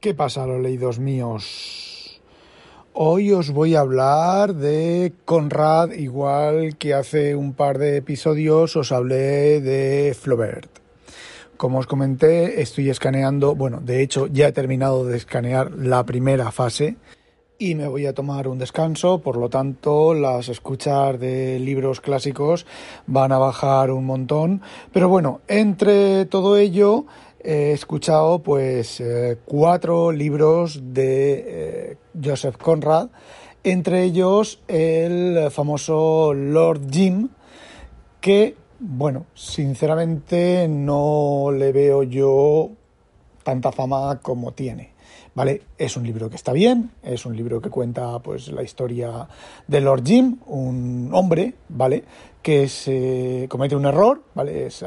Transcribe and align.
¿Qué 0.00 0.14
pasa, 0.14 0.46
los 0.46 0.60
leídos 0.60 1.00
míos? 1.00 2.20
Hoy 2.92 3.32
os 3.32 3.50
voy 3.50 3.74
a 3.74 3.80
hablar 3.80 4.54
de 4.54 5.12
Conrad, 5.24 5.90
igual 5.90 6.76
que 6.76 6.94
hace 6.94 7.34
un 7.34 7.52
par 7.52 7.78
de 7.78 7.96
episodios 7.96 8.76
os 8.76 8.92
hablé 8.92 9.60
de 9.60 10.14
Flaubert. 10.14 10.70
Como 11.56 11.80
os 11.80 11.88
comenté, 11.88 12.62
estoy 12.62 12.90
escaneando, 12.90 13.56
bueno, 13.56 13.80
de 13.80 14.00
hecho 14.00 14.28
ya 14.28 14.46
he 14.46 14.52
terminado 14.52 15.04
de 15.04 15.16
escanear 15.16 15.72
la 15.72 16.06
primera 16.06 16.52
fase 16.52 16.94
y 17.58 17.74
me 17.74 17.88
voy 17.88 18.06
a 18.06 18.14
tomar 18.14 18.46
un 18.46 18.60
descanso, 18.60 19.18
por 19.18 19.36
lo 19.36 19.48
tanto 19.48 20.14
las 20.14 20.48
escuchas 20.48 21.18
de 21.18 21.58
libros 21.58 22.00
clásicos 22.00 22.66
van 23.08 23.32
a 23.32 23.38
bajar 23.38 23.90
un 23.90 24.06
montón, 24.06 24.62
pero 24.92 25.08
bueno, 25.08 25.40
entre 25.48 26.24
todo 26.26 26.56
ello 26.56 27.06
he 27.40 27.72
escuchado 27.72 28.40
pues 28.40 29.00
eh, 29.00 29.38
cuatro 29.44 30.12
libros 30.12 30.80
de 30.94 31.44
eh, 31.46 31.96
Joseph 32.22 32.56
Conrad, 32.56 33.08
entre 33.62 34.04
ellos 34.04 34.60
el 34.68 35.50
famoso 35.50 36.32
Lord 36.34 36.90
Jim, 36.90 37.28
que, 38.20 38.56
bueno, 38.80 39.26
sinceramente 39.34 40.66
no 40.68 41.50
le 41.52 41.72
veo 41.72 42.02
yo 42.02 42.70
tanta 43.42 43.72
fama 43.72 44.20
como 44.20 44.52
tiene. 44.52 44.96
¿Vale? 45.34 45.62
Es 45.78 45.96
un 45.96 46.04
libro 46.04 46.28
que 46.28 46.34
está 46.34 46.52
bien, 46.52 46.90
es 47.00 47.24
un 47.24 47.36
libro 47.36 47.60
que 47.60 47.70
cuenta 47.70 48.18
pues 48.18 48.48
la 48.48 48.64
historia 48.64 49.28
de 49.68 49.80
Lord 49.80 50.02
Jim, 50.04 50.38
un 50.46 51.10
hombre, 51.12 51.54
¿vale? 51.68 52.02
Que 52.48 52.66
se 52.66 53.44
comete 53.46 53.76
un 53.76 53.84
error, 53.84 54.22
¿vale? 54.32 54.68
Es 54.68 54.82
eh, 54.82 54.86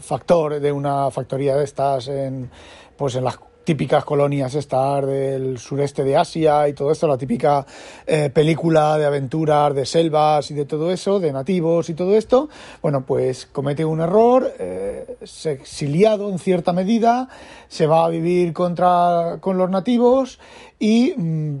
factor 0.00 0.58
de 0.58 0.72
una 0.72 1.10
factoría 1.10 1.54
de 1.56 1.64
estas 1.64 2.08
en 2.08 2.50
pues 2.96 3.16
en 3.16 3.24
las 3.24 3.38
típicas 3.64 4.02
colonias 4.06 4.54
estar 4.54 5.04
del 5.04 5.58
sureste 5.58 6.04
de 6.04 6.16
Asia 6.16 6.66
y 6.68 6.72
todo 6.72 6.90
esto, 6.90 7.06
la 7.06 7.18
típica 7.18 7.66
eh, 8.06 8.30
película 8.32 8.96
de 8.96 9.04
aventuras 9.04 9.74
de 9.74 9.84
selvas 9.84 10.50
y 10.52 10.54
de 10.54 10.64
todo 10.64 10.90
eso, 10.90 11.20
de 11.20 11.34
nativos 11.34 11.90
y 11.90 11.94
todo 11.94 12.16
esto, 12.16 12.48
bueno, 12.80 13.04
pues 13.04 13.44
comete 13.44 13.84
un 13.84 14.00
error, 14.00 14.50
eh, 14.58 15.18
se 15.22 15.52
exiliado 15.52 16.30
en 16.30 16.38
cierta 16.38 16.72
medida, 16.72 17.28
se 17.68 17.86
va 17.86 18.06
a 18.06 18.08
vivir 18.08 18.54
contra, 18.54 19.36
con 19.40 19.58
los 19.58 19.68
nativos 19.68 20.40
y... 20.78 21.12
Mm, 21.14 21.58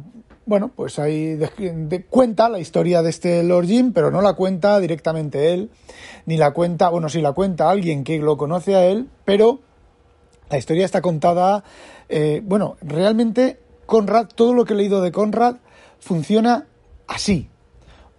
bueno, 0.52 0.70
pues 0.76 0.98
ahí 0.98 1.40
cuenta 2.10 2.50
la 2.50 2.58
historia 2.58 3.00
de 3.00 3.08
este 3.08 3.42
Lord 3.42 3.64
Jim, 3.64 3.94
pero 3.94 4.10
no 4.10 4.20
la 4.20 4.34
cuenta 4.34 4.78
directamente 4.80 5.54
él, 5.54 5.70
ni 6.26 6.36
la 6.36 6.50
cuenta, 6.50 6.90
bueno, 6.90 7.08
sí 7.08 7.22
la 7.22 7.32
cuenta 7.32 7.70
alguien 7.70 8.04
que 8.04 8.18
lo 8.18 8.36
conoce 8.36 8.76
a 8.76 8.84
él, 8.84 9.08
pero 9.24 9.60
la 10.50 10.58
historia 10.58 10.84
está 10.84 11.00
contada, 11.00 11.64
eh, 12.10 12.42
bueno, 12.44 12.76
realmente 12.82 13.60
Conrad, 13.86 14.26
todo 14.26 14.52
lo 14.52 14.66
que 14.66 14.74
he 14.74 14.76
leído 14.76 15.00
de 15.00 15.10
Conrad 15.10 15.56
funciona 15.98 16.66
así. 17.06 17.48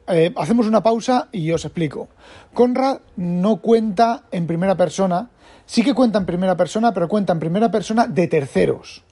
Eh, 0.07 0.33
hacemos 0.35 0.65
una 0.65 0.81
pausa 0.81 1.29
y 1.31 1.51
os 1.51 1.65
explico. 1.65 2.07
Conrad 2.55 3.01
no 3.15 3.57
cuenta 3.57 4.23
en 4.31 4.47
primera 4.47 4.75
persona, 4.75 5.29
sí 5.67 5.83
que 5.83 5.93
cuenta 5.93 6.17
en 6.17 6.25
primera 6.25 6.57
persona, 6.57 6.95
pero 6.95 7.07
cuenta 7.07 7.33
en 7.33 7.39
primera 7.39 7.69
persona 7.69 8.07
de 8.07 8.27
terceros. 8.27 9.03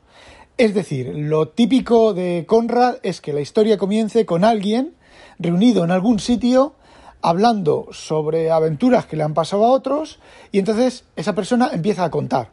Es 0.58 0.74
decir, 0.74 1.12
lo 1.16 1.48
típico 1.48 2.14
de 2.14 2.46
Conrad 2.48 2.98
es 3.04 3.22
que 3.22 3.34
la 3.34 3.42
historia 3.42 3.78
comience 3.78 4.26
con 4.26 4.44
alguien 4.44 4.94
reunido 5.40 5.84
en 5.84 5.92
algún 5.92 6.20
sitio 6.20 6.76
hablando 7.22 7.88
sobre 7.92 8.52
aventuras 8.52 9.06
que 9.06 9.16
le 9.16 9.24
han 9.24 9.34
pasado 9.34 9.66
a 9.66 9.72
otros 9.72 10.20
y 10.52 10.60
entonces 10.60 11.06
esa 11.16 11.34
persona 11.34 11.72
empieza 11.74 12.04
a 12.04 12.12
contar. 12.12 12.50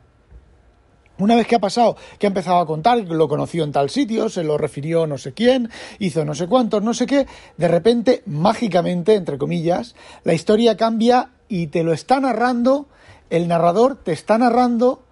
Una 1.19 1.35
vez 1.35 1.49
que 1.49 1.57
ha 1.57 1.61
pasado, 1.61 1.97
que 2.19 2.27
ha 2.27 2.29
empezado 2.29 2.59
a 2.59 2.67
contar, 2.67 2.99
lo 2.99 3.29
conoció 3.29 3.65
en 3.65 3.73
tal 3.73 3.91
sitio, 3.91 4.29
se 4.29 4.45
lo 4.45 4.57
refirió 4.57 5.07
no 5.07 5.19
sé 5.19 5.33
quién, 5.35 5.69
hizo 5.99 6.25
no 6.25 6.35
sé 6.35 6.47
cuántos, 6.47 6.83
no 6.83 6.95
sé 6.95 7.07
qué, 7.07 7.27
de 7.57 7.69
repente, 7.69 8.23
mágicamente, 8.25 9.17
entre 9.17 9.37
comillas, 9.37 9.97
la 10.23 10.35
historia 10.35 10.77
cambia 10.77 11.31
y 11.49 11.69
te 11.69 11.83
lo 11.83 11.93
está 11.93 12.21
narrando, 12.21 12.87
el 13.31 13.49
narrador 13.49 13.97
te 13.97 14.13
está 14.13 14.39
narrando 14.39 15.03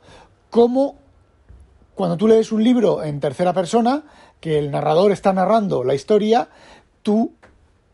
como 0.50 1.05
cuando 1.96 2.18
tú 2.18 2.28
lees 2.28 2.52
un 2.52 2.62
libro 2.62 3.02
en 3.02 3.18
tercera 3.20 3.54
persona, 3.54 4.04
que 4.38 4.58
el 4.58 4.70
narrador 4.70 5.12
está 5.12 5.32
narrando 5.32 5.82
la 5.82 5.94
historia, 5.94 6.48
tú 7.02 7.32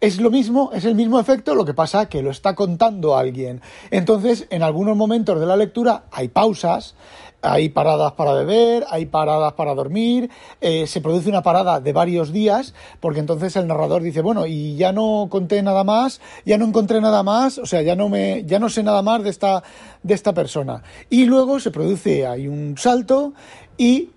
es 0.01 0.21
lo 0.21 0.29
mismo, 0.29 0.73
es 0.75 0.85
el 0.85 0.97
mismo 0.97 1.21
efecto, 1.21 1.55
lo 1.55 1.65
que 1.65 1.73
pasa 1.73 2.09
que 2.09 2.21
lo 2.21 2.33
está 2.33 2.57
contando 2.57 3.17
alguien. 3.17 3.63
Entonces, 3.93 4.49
en 4.51 4.65
algunos 4.65 4.97
momentos 4.97 5.39
de 5.39 5.47
la 5.47 5.57
lectura 5.57 6.07
hay 6.11 6.27
pausas, 6.27 6.97
hay 7.43 7.69
paradas 7.69 8.13
para 8.13 8.33
beber, 8.33 8.85
hay 8.89 9.07
paradas 9.07 9.53
para 9.55 9.75
dormir, 9.75 10.31
eh, 10.61 10.87
se 10.87 11.01
produce 11.01 11.29
una 11.29 11.43
parada 11.43 11.81
de 11.81 11.93
varios 11.93 12.33
días, 12.33 12.73
porque 13.01 13.21
entonces 13.21 13.57
el 13.57 13.67
narrador 13.67 14.03
dice, 14.03 14.23
bueno, 14.23 14.47
y 14.47 14.77
ya 14.77 14.93
no 14.93 15.27
conté 15.29 15.63
nada 15.63 15.83
más, 15.83 16.21
ya 16.47 16.57
no 16.57 16.65
encontré 16.65 17.01
nada 17.01 17.23
más, 17.25 17.59
o 17.59 17.67
sea, 17.67 17.83
ya 17.83 17.97
no 17.97 18.09
me, 18.09 18.45
ya 18.45 18.61
no 18.61 18.69
sé 18.69 18.83
nada 18.85 19.03
más 19.03 19.25
de 19.25 19.31
esta, 19.31 19.63
de 20.03 20.15
esta 20.15 20.33
persona. 20.33 20.83
Y 21.11 21.27
luego 21.27 21.59
se 21.59 21.73
produce, 21.73 22.27
hay 22.27 22.47
un 22.47 22.79
salto 22.79 23.35
y 23.77 24.11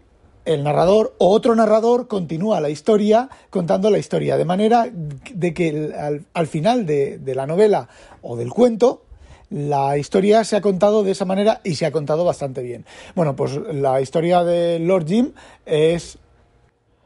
el 0.45 0.63
narrador 0.63 1.15
o 1.17 1.29
otro 1.29 1.55
narrador 1.55 2.07
continúa 2.07 2.59
la 2.59 2.69
historia 2.69 3.29
contando 3.49 3.89
la 3.89 3.97
historia, 3.97 4.37
de 4.37 4.45
manera 4.45 4.87
de 4.91 5.53
que 5.55 5.91
al, 6.33 6.47
final 6.47 6.85
de 6.85 7.33
la 7.33 7.47
novela 7.47 7.89
o 8.21 8.35
del 8.35 8.51
cuento, 8.51 9.04
la 9.49 9.97
historia 9.97 10.43
se 10.43 10.55
ha 10.55 10.61
contado 10.61 11.03
de 11.03 11.11
esa 11.11 11.25
manera 11.25 11.61
y 11.63 11.75
se 11.75 11.85
ha 11.85 11.91
contado 11.91 12.25
bastante 12.25 12.61
bien. 12.61 12.85
Bueno, 13.15 13.35
pues 13.35 13.55
la 13.73 14.01
historia 14.01 14.43
de 14.43 14.79
Lord 14.79 15.07
Jim 15.07 15.31
es 15.65 16.17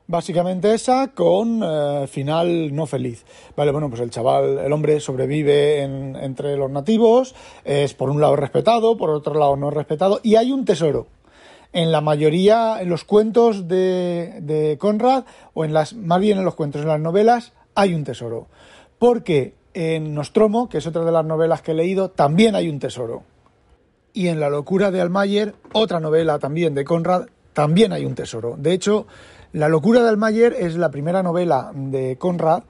básicamente 0.09 0.73
esa 0.73 1.09
con 1.09 1.61
eh, 1.63 2.07
final 2.07 2.75
no 2.75 2.87
feliz. 2.87 3.23
Vale, 3.55 3.71
bueno, 3.71 3.89
pues 3.89 4.01
el 4.01 4.09
chaval, 4.09 4.57
el 4.57 4.73
hombre 4.73 4.99
sobrevive 4.99 5.83
entre 5.83 6.57
los 6.57 6.71
nativos, 6.71 7.35
es 7.63 7.93
por 7.93 8.09
un 8.09 8.19
lado 8.19 8.35
respetado, 8.35 8.97
por 8.97 9.11
otro 9.11 9.35
lado 9.35 9.55
no 9.55 9.69
respetado, 9.69 10.19
y 10.23 10.35
hay 10.35 10.51
un 10.51 10.65
tesoro. 10.65 11.07
En 11.71 11.91
la 11.91 12.01
mayoría, 12.01 12.81
en 12.81 12.89
los 12.89 13.03
cuentos 13.03 13.67
de, 13.67 14.39
de 14.41 14.77
Conrad, 14.79 15.25
o 15.53 15.63
en 15.63 15.73
las, 15.73 15.93
más 15.93 16.19
bien 16.19 16.39
en 16.39 16.45
los 16.45 16.55
cuentos, 16.55 16.81
en 16.81 16.87
las 16.87 16.99
novelas, 16.99 17.53
hay 17.75 17.93
un 17.93 18.03
tesoro. 18.03 18.47
Porque 18.97 19.53
en 19.73 20.13
Nostromo, 20.13 20.69
que 20.69 20.79
es 20.79 20.87
otra 20.87 21.03
de 21.03 21.11
las 21.11 21.25
novelas 21.25 21.61
que 21.61 21.71
he 21.71 21.75
leído, 21.75 22.09
también 22.09 22.55
hay 22.55 22.69
un 22.69 22.79
tesoro. 22.79 23.23
Y 24.13 24.27
en 24.27 24.39
La 24.39 24.49
locura 24.49 24.91
de 24.91 25.01
Almayer, 25.01 25.55
otra 25.73 25.99
novela 25.99 26.39
también 26.39 26.73
de 26.73 26.83
Conrad, 26.83 27.27
también 27.53 27.93
hay 27.93 28.05
un 28.05 28.15
tesoro. 28.15 28.55
De 28.57 28.73
hecho, 28.73 29.05
La 29.53 29.69
locura 29.69 30.03
de 30.03 30.09
Almayer 30.09 30.53
es 30.53 30.75
la 30.75 30.89
primera 30.89 31.23
novela 31.23 31.71
de 31.73 32.17
Conrad 32.17 32.63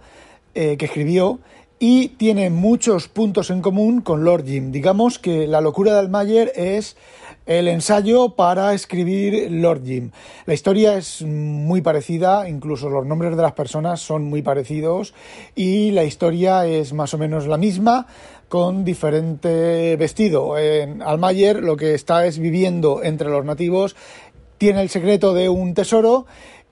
eh, 0.53 0.77
que 0.77 0.85
escribió 0.85 1.39
y 1.79 2.09
tiene 2.09 2.49
muchos 2.49 3.07
puntos 3.07 3.49
en 3.49 3.61
común 3.61 4.01
con 4.01 4.25
Lord 4.25 4.45
Jim. 4.45 4.71
Digamos 4.71 5.17
que 5.17 5.47
La 5.47 5.61
locura 5.61 5.93
de 5.93 5.99
Almayer 5.99 6.51
es 6.55 6.97
el 7.45 7.69
ensayo 7.69 8.35
para 8.35 8.73
escribir 8.73 9.49
Lord 9.49 9.83
Jim. 9.85 10.11
La 10.45 10.53
historia 10.53 10.97
es 10.97 11.21
muy 11.23 11.81
parecida, 11.81 12.49
incluso 12.49 12.89
los 12.89 13.05
nombres 13.05 13.35
de 13.35 13.41
las 13.41 13.53
personas 13.53 14.01
son 14.01 14.25
muy 14.25 14.41
parecidos 14.41 15.13
y 15.55 15.91
la 15.91 16.03
historia 16.03 16.65
es 16.67 16.91
más 16.91 17.13
o 17.13 17.17
menos 17.17 17.47
la 17.47 17.57
misma 17.57 18.07
con 18.49 18.83
diferente 18.83 19.95
vestido. 19.95 20.57
En 20.57 21.01
Almayer 21.01 21.63
lo 21.63 21.77
que 21.77 21.93
está 21.93 22.25
es 22.25 22.39
viviendo 22.39 23.03
entre 23.03 23.29
los 23.29 23.45
nativos, 23.45 23.95
tiene 24.57 24.81
el 24.81 24.89
secreto 24.89 25.33
de 25.33 25.47
un 25.47 25.73
tesoro 25.73 26.25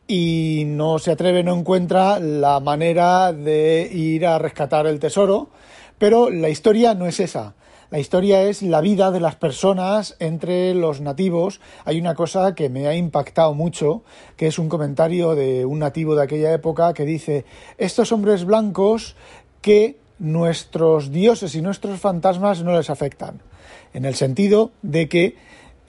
y 0.07 0.63
no 0.65 0.99
se 0.99 1.11
atreve, 1.11 1.43
no 1.43 1.53
encuentra 1.53 2.19
la 2.19 2.59
manera 2.59 3.33
de 3.33 3.89
ir 3.91 4.25
a 4.25 4.39
rescatar 4.39 4.87
el 4.87 4.99
tesoro, 4.99 5.49
pero 5.97 6.29
la 6.29 6.49
historia 6.49 6.93
no 6.93 7.05
es 7.05 7.19
esa. 7.19 7.55
La 7.89 7.99
historia 7.99 8.43
es 8.43 8.61
la 8.63 8.81
vida 8.81 9.11
de 9.11 9.21
las 9.21 9.35
personas 9.35 10.17
entre 10.19 10.73
los 10.73 10.99
nativos. 10.99 11.61
Hay 11.85 11.99
una 11.99 12.15
cosa 12.15 12.53
que 12.53 12.67
me 12.67 12.87
ha 12.87 12.95
impactado 12.95 13.53
mucho, 13.53 14.03
que 14.35 14.47
es 14.47 14.59
un 14.59 14.67
comentario 14.67 15.35
de 15.35 15.65
un 15.65 15.79
nativo 15.79 16.15
de 16.15 16.23
aquella 16.23 16.53
época 16.53 16.93
que 16.93 17.05
dice, 17.05 17.45
estos 17.77 18.11
hombres 18.11 18.43
blancos 18.43 19.15
que 19.61 19.97
nuestros 20.19 21.11
dioses 21.11 21.55
y 21.55 21.61
nuestros 21.61 21.99
fantasmas 21.99 22.61
no 22.61 22.75
les 22.75 22.89
afectan, 22.89 23.41
en 23.93 24.03
el 24.03 24.15
sentido 24.15 24.71
de 24.81 25.07
que 25.07 25.35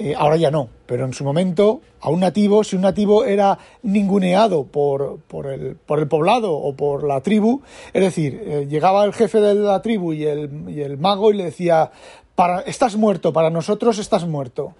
Eh, 0.00 0.14
ahora 0.16 0.36
ya 0.36 0.52
no, 0.52 0.68
pero 0.86 1.04
en 1.04 1.12
su 1.12 1.24
momento 1.24 1.80
a 2.00 2.10
un 2.10 2.20
nativo, 2.20 2.62
si 2.62 2.76
un 2.76 2.82
nativo 2.82 3.24
era 3.24 3.58
ninguneado 3.82 4.64
por, 4.64 5.18
por, 5.26 5.48
el, 5.48 5.74
por 5.74 5.98
el 5.98 6.06
poblado 6.06 6.54
o 6.54 6.76
por 6.76 7.02
la 7.02 7.20
tribu, 7.20 7.62
es 7.92 8.02
decir, 8.02 8.40
eh, 8.44 8.66
llegaba 8.70 9.04
el 9.04 9.12
jefe 9.12 9.40
de 9.40 9.56
la 9.56 9.82
tribu 9.82 10.12
y 10.12 10.24
el, 10.24 10.66
y 10.68 10.82
el 10.82 10.98
mago 10.98 11.32
y 11.32 11.36
le 11.36 11.44
decía, 11.46 11.90
para, 12.36 12.60
estás 12.60 12.94
muerto, 12.94 13.32
para 13.32 13.50
nosotros 13.50 13.98
estás 13.98 14.24
muerto. 14.24 14.74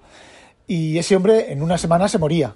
Y 0.69 0.99
ese 0.99 1.17
hombre 1.17 1.51
en 1.53 1.63
una 1.63 1.79
semana 1.79 2.09
se 2.09 2.19
moría. 2.19 2.55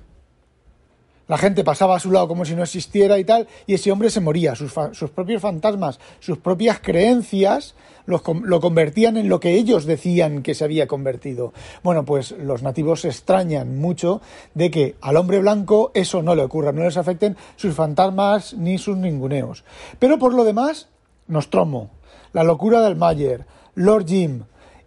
La 1.29 1.39
gente 1.39 1.65
pasaba 1.65 1.97
a 1.97 2.01
su 2.01 2.11
lado 2.11 2.29
como 2.29 2.45
si 2.45 2.55
no 2.55 2.63
existiera 2.63 3.19
y 3.19 3.25
tal, 3.25 3.47
y 3.67 3.75
ese 3.75 3.93
hombre 3.93 4.11
se 4.11 4.21
moría. 4.21 4.55
Sus, 4.55 4.73
sus 4.93 5.11
propios 5.11 5.41
fantasmas, 5.41 6.01
sus 6.21 6.39
propias 6.39 6.81
creencias 6.81 7.75
lo 8.07 8.61
convertían 8.61 9.17
en 9.17 9.29
lo 9.29 9.41
que 9.41 9.55
ellos 9.55 9.85
decían 9.85 10.43
que 10.43 10.55
se 10.55 10.65
había 10.65 10.87
convertido. 10.87 11.53
Bueno, 11.83 12.05
pues 12.05 12.33
los 12.33 12.63
nativos 12.63 13.03
se 13.03 13.09
extrañan 13.09 13.79
mucho 13.79 14.21
de 14.55 14.71
que 14.71 14.97
al 15.01 15.17
hombre 15.17 15.39
blanco 15.39 15.93
eso 15.95 16.23
no 16.23 16.35
le 16.35 16.43
ocurra, 16.43 16.73
no 16.73 16.83
les 16.83 16.97
afecten 16.97 17.37
sus 17.57 17.75
fantasmas 17.75 18.55
ni 18.55 18.79
sus 18.79 18.97
ninguneos. 18.97 19.65
Pero 19.99 20.19
por 20.19 20.35
lo 20.35 20.45
demás, 20.45 20.89
Nostromo, 21.29 21.91
la 22.33 22.45
locura 22.45 22.81
del 22.81 22.97
Mayer, 22.97 23.47
Lord 23.75 24.07
Jim 24.07 24.43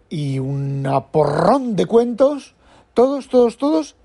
y 0.08 0.38
un 0.38 0.86
porrón 1.10 1.74
de 1.76 1.86
cuentos, 1.86 2.54
todos, 2.94 3.28
todos, 3.28 3.56
todos 3.56 3.96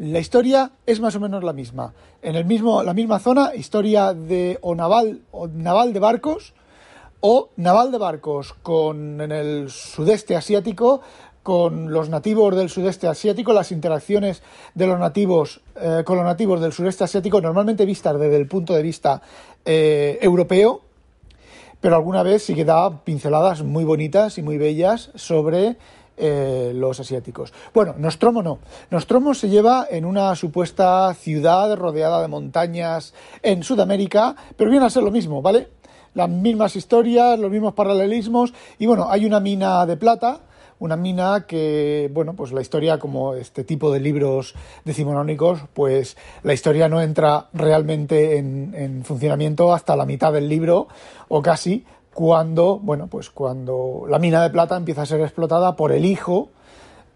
la 0.00 0.18
historia 0.18 0.70
es 0.86 0.98
más 0.98 1.14
o 1.14 1.20
menos 1.20 1.44
la 1.44 1.52
misma. 1.52 1.92
En 2.22 2.34
el 2.34 2.46
mismo, 2.46 2.82
la 2.82 2.94
misma 2.94 3.18
zona, 3.18 3.54
historia 3.54 4.14
de 4.14 4.58
o 4.62 4.74
naval, 4.74 5.20
o 5.30 5.46
naval 5.46 5.92
de 5.92 6.00
barcos, 6.00 6.54
o 7.20 7.50
naval 7.56 7.92
de 7.92 7.98
barcos 7.98 8.54
con 8.62 9.20
en 9.20 9.30
el 9.30 9.68
sudeste 9.68 10.36
asiático, 10.36 11.02
con 11.42 11.92
los 11.92 12.08
nativos 12.08 12.56
del 12.56 12.70
sudeste 12.70 13.08
asiático, 13.08 13.52
las 13.52 13.72
interacciones 13.72 14.42
de 14.74 14.86
los 14.86 14.98
nativos 14.98 15.60
eh, 15.76 16.02
con 16.06 16.16
los 16.16 16.24
nativos 16.24 16.62
del 16.62 16.72
sudeste 16.72 17.04
asiático, 17.04 17.42
normalmente 17.42 17.84
vistas 17.84 18.18
desde 18.18 18.36
el 18.36 18.48
punto 18.48 18.72
de 18.74 18.82
vista 18.82 19.20
eh, 19.66 20.18
europeo, 20.22 20.80
pero 21.78 21.96
alguna 21.96 22.22
vez 22.22 22.42
sí 22.42 22.54
que 22.54 22.64
da 22.64 23.04
pinceladas 23.04 23.62
muy 23.62 23.84
bonitas 23.84 24.38
y 24.38 24.42
muy 24.42 24.56
bellas 24.56 25.10
sobre 25.14 25.76
eh, 26.20 26.72
los 26.74 27.00
asiáticos. 27.00 27.52
Bueno, 27.72 27.94
Nostromo 27.96 28.42
no. 28.42 28.58
Nostromo 28.90 29.32
se 29.34 29.48
lleva 29.48 29.86
en 29.90 30.04
una 30.04 30.34
supuesta 30.36 31.12
ciudad 31.14 31.74
rodeada 31.76 32.20
de 32.20 32.28
montañas 32.28 33.14
en 33.42 33.62
Sudamérica, 33.62 34.36
pero 34.56 34.70
viene 34.70 34.86
a 34.86 34.90
ser 34.90 35.02
lo 35.02 35.10
mismo, 35.10 35.40
¿vale? 35.40 35.68
Las 36.14 36.28
mismas 36.28 36.76
historias, 36.76 37.38
los 37.38 37.50
mismos 37.50 37.74
paralelismos, 37.74 38.52
y 38.78 38.86
bueno, 38.86 39.06
hay 39.08 39.24
una 39.24 39.40
mina 39.40 39.86
de 39.86 39.96
plata, 39.96 40.40
una 40.80 40.96
mina 40.96 41.46
que, 41.46 42.10
bueno, 42.12 42.34
pues 42.34 42.52
la 42.52 42.62
historia, 42.62 42.98
como 42.98 43.34
este 43.34 43.64
tipo 43.64 43.92
de 43.92 44.00
libros 44.00 44.54
decimonónicos, 44.84 45.60
pues 45.74 46.16
la 46.42 46.54
historia 46.54 46.88
no 46.88 47.00
entra 47.00 47.48
realmente 47.52 48.38
en, 48.38 48.74
en 48.74 49.04
funcionamiento 49.04 49.72
hasta 49.72 49.94
la 49.94 50.06
mitad 50.06 50.32
del 50.32 50.48
libro, 50.48 50.88
o 51.28 51.42
casi, 51.42 51.84
cuando, 52.20 52.78
bueno, 52.78 53.06
pues 53.06 53.30
cuando 53.30 54.04
la 54.06 54.18
mina 54.18 54.42
de 54.42 54.50
plata 54.50 54.76
empieza 54.76 55.00
a 55.00 55.06
ser 55.06 55.22
explotada 55.22 55.74
por 55.74 55.90
el 55.90 56.04
hijo 56.04 56.50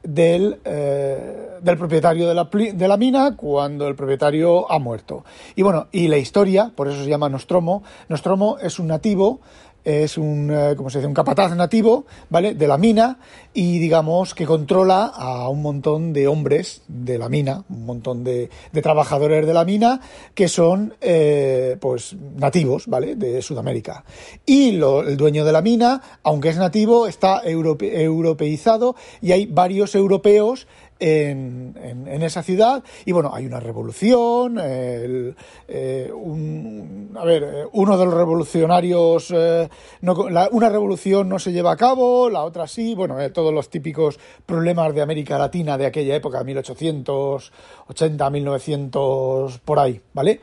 del, 0.03 0.61
eh, 0.65 1.59
del 1.61 1.77
propietario 1.77 2.27
de 2.27 2.35
la, 2.35 2.45
de 2.45 2.89
la, 2.89 2.97
mina 2.97 3.37
cuando 3.37 3.87
el 3.87 3.97
propietario 3.97 4.73
ha 4.73 4.79
muerto. 4.79 5.23
Y 5.57 5.63
bueno, 5.63 5.89
y 5.93 6.09
la 6.09 6.17
historia, 6.17 6.73
por 6.75 6.89
eso 6.89 7.05
se 7.05 7.11
llama 7.11 7.29
Nostromo, 7.29 7.83
Nostromo 8.09 8.57
es 8.63 8.79
un 8.79 8.87
nativo 8.87 9.41
es 9.85 10.17
un, 10.17 10.51
eh, 10.51 10.75
como 10.77 10.91
se 10.91 10.99
dice, 10.99 11.07
un 11.07 11.15
capataz 11.15 11.55
nativo, 11.55 12.07
¿vale? 12.31 12.55
De 12.55 12.67
la 12.67 12.79
mina 12.79 13.19
y 13.53 13.79
digamos 13.79 14.35
que 14.35 14.47
controla 14.47 15.05
a 15.07 15.49
un 15.49 15.63
montón 15.63 16.13
de 16.13 16.27
hombres 16.27 16.83
de 16.89 17.19
la 17.19 17.29
mina, 17.29 17.65
un 17.69 17.85
montón 17.87 18.25
de, 18.25 18.49
de 18.73 18.83
trabajadores 18.83 19.47
de 19.47 19.55
la 19.55 19.65
mina 19.65 20.01
que 20.35 20.49
son, 20.49 20.95
eh, 21.01 21.77
pues, 21.81 22.17
nativos, 22.37 22.87
¿vale? 22.87 23.17
De 23.17 23.43
Sudamérica. 23.43 24.05
Y 24.47 24.71
el 24.71 25.17
dueño 25.17 25.45
de 25.45 25.53
la 25.53 25.63
mina, 25.63 26.01
aunque 26.23 26.49
es 26.49 26.57
nativo, 26.57 27.07
está 27.07 27.43
europeizado 27.45 28.97
y 29.21 29.33
hay 29.33 29.47
varios 29.47 29.95
europeos 29.95 30.67
en, 31.05 32.23
esa 32.23 32.43
ciudad 32.43 32.83
y 33.05 33.13
bueno, 33.13 33.31
hay 33.35 33.45
una 33.45 33.61
revolución, 33.61 34.59
eh, 34.61 36.11
un, 36.15 37.15
a 37.17 37.25
ver, 37.25 37.43
eh, 37.43 37.65
uno 37.73 37.99
de 37.99 38.05
los 38.07 38.15
revolucionarios, 38.15 39.31
eh, 39.31 39.69
una 40.01 40.69
revolución 40.71 41.29
no 41.29 41.39
se 41.39 41.53
lleva 41.53 41.73
a 41.73 41.77
cabo, 41.77 42.31
la 42.31 42.43
otra 42.45 42.67
sí, 42.67 42.95
bueno, 42.95 43.17
todos 43.33 43.53
los 43.53 43.69
típicos 43.69 44.19
problemas 44.47 44.95
de 44.95 45.03
América 45.03 45.37
Latina 45.37 45.77
de 45.77 45.87
aquella 45.87 46.17
época, 46.17 46.43
1880, 46.43 48.31
1900, 48.31 49.59
por 49.59 49.79
ahí, 49.79 50.01
¿vale? 50.15 50.41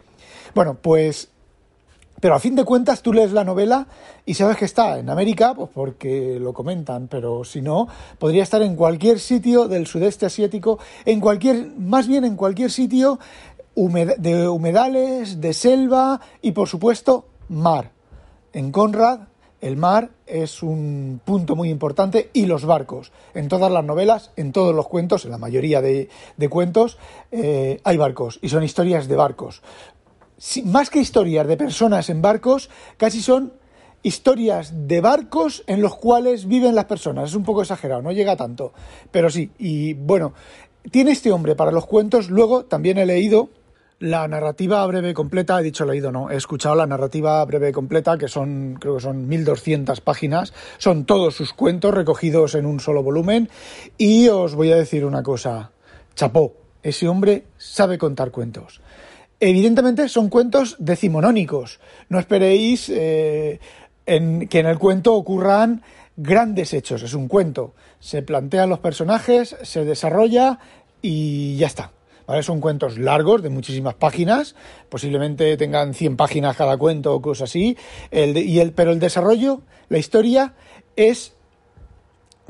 Bueno, 0.54 0.78
pues 0.80 1.32
pero 2.22 2.36
a 2.36 2.40
fin 2.40 2.56
de 2.56 2.64
cuentas 2.64 3.02
tú 3.02 3.12
lees 3.12 3.34
la 3.34 3.44
novela 3.44 3.88
y 4.26 4.36
sabes 4.36 4.56
que 4.56 4.66
está 4.66 5.00
en 5.00 5.10
América, 5.10 5.54
pues 5.56 5.70
porque 5.74 6.38
lo 6.40 6.54
comentan, 6.54 7.08
pero 7.08 7.44
si 7.44 7.62
no, 7.62 7.88
podría 8.20 8.44
estar 8.44 8.62
en 8.62 8.76
cualquier 8.76 9.20
sitio 9.20 9.68
del 9.68 9.88
sudeste 9.88 10.28
asiático, 10.28 10.80
en 11.04 11.20
cualquier, 11.20 11.68
más 11.78 12.08
bien 12.08 12.24
en 12.24 12.36
cualquier 12.36 12.72
sitio 12.72 13.20
de 13.76 14.48
humedales, 14.48 15.42
de 15.42 15.54
selva 15.54 16.22
y 16.42 16.52
por 16.52 16.70
supuesto 16.70 17.26
mar. 17.50 17.92
En 18.54 18.72
Conrad 18.72 19.22
el 19.62 19.78
mar 19.78 20.10
es 20.26 20.64
un 20.64 21.22
punto 21.24 21.56
muy 21.56 21.70
importante 21.70 22.32
y 22.34 22.48
los 22.48 22.66
barcos. 22.66 23.12
En 23.36 23.48
todas 23.48 23.72
las 23.72 23.86
novelas, 23.86 24.32
en 24.36 24.52
todos 24.52 24.76
los 24.76 24.88
cuentos, 24.88 25.24
en 25.26 25.32
la 25.32 25.38
mayoría 25.38 25.82
de, 25.82 26.10
cuentos, 26.50 26.98
eh, 27.32 27.80
hay 27.84 27.98
barcos 27.98 28.40
y 28.42 28.50
son 28.50 28.64
historias 28.64 29.08
de 29.08 29.16
barcos 29.16 29.62
más 30.66 30.90
que 30.90 31.00
historias 31.00 31.48
de 31.48 31.58
personas 31.58 32.10
en 32.10 32.22
barcos, 32.22 32.70
casi 32.98 33.22
son 33.22 33.54
historias 34.04 34.88
de 34.88 35.02
barcos 35.02 35.64
en 35.68 35.82
los 35.82 35.96
cuales 35.96 36.48
viven 36.48 36.76
las 36.76 36.86
personas. 36.86 37.30
Es 37.30 37.36
un 37.36 37.44
poco 37.44 37.62
exagerado, 37.62 38.02
no 38.02 38.12
llega 38.12 38.36
tanto. 38.36 38.74
Pero 39.12 39.30
sí, 39.30 39.52
y 39.60 39.94
bueno, 39.94 40.34
tiene 40.90 41.12
este 41.12 41.32
hombre 41.32 41.56
para 41.56 41.72
los 41.72 41.86
cuentos. 41.86 42.30
Luego 42.30 42.66
también 42.66 42.98
he 42.98 43.06
leído 43.06 43.50
la 44.00 44.28
narrativa 44.28 44.84
breve 44.88 45.14
completa, 45.14 45.60
he 45.60 45.64
dicho 45.64 45.86
leído, 45.86 46.12
no, 46.12 46.32
he 46.32 46.36
escuchado 46.36 46.74
la 46.74 46.88
narrativa 46.88 47.46
breve 47.46 47.72
completa, 47.72 48.18
que 48.18 48.28
son, 48.28 48.78
creo 48.80 48.96
que 48.96 49.02
son 49.02 49.28
1200 49.28 50.02
páginas, 50.02 50.54
son 50.80 51.06
todos 51.06 51.36
sus 51.36 51.54
cuentos 51.54 51.94
recogidos 51.94 52.56
en 52.56 52.66
un 52.66 52.80
solo 52.80 53.04
volumen, 53.04 53.48
y 54.00 54.28
os 54.28 54.56
voy 54.56 54.72
a 54.72 54.76
decir 54.76 55.06
una 55.06 55.22
cosa, 55.22 55.70
chapó, 56.16 56.56
ese 56.82 57.08
hombre 57.08 57.46
sabe 57.58 58.00
contar 58.00 58.32
cuentos. 58.32 58.82
Evidentemente 59.44 60.08
son 60.08 60.30
cuentos 60.30 60.76
decimonónicos. 60.78 61.80
No 62.10 62.20
esperéis 62.20 62.90
eh, 62.90 63.60
que 64.06 64.60
en 64.60 64.66
el 64.68 64.78
cuento 64.78 65.16
ocurran 65.16 65.82
grandes 66.16 66.76
hechos. 66.76 67.02
Es 67.02 67.16
un 67.16 67.28
cuento. 67.28 67.74
Se 68.00 68.22
plantean 68.22 68.70
los 68.70 68.78
personajes, 68.78 69.58
se 69.64 69.84
desarrolla 69.84 70.60
y 71.02 71.58
ya 71.58 71.66
está. 71.66 71.92
Son 72.44 72.62
cuentos 72.62 73.00
largos, 73.00 73.42
de 73.42 73.50
muchísimas 73.50 73.96
páginas, 73.96 74.56
posiblemente 74.90 75.58
tengan 75.58 75.96
100 75.96 76.16
páginas 76.16 76.56
cada 76.56 76.78
cuento 76.78 77.14
o 77.14 77.22
cosas 77.22 77.50
así, 77.50 77.76
pero 78.10 78.92
el 78.92 79.00
desarrollo, 79.00 79.64
la 79.90 79.98
historia, 79.98 80.54
es 80.96 81.34